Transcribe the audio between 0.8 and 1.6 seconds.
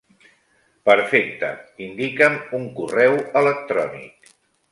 Perfecte.